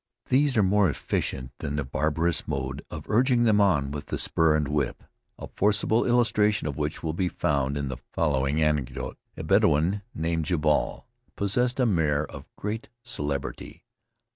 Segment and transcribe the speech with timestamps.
[0.29, 4.55] These are more efficient than the barbarous mode of urging them on with the spur
[4.55, 5.03] and whip,
[5.37, 9.19] a forcible illustration of which will be found in the following anecdote.
[9.37, 13.85] A Bedouin, named Jabal, possessed a mare of great celebrity.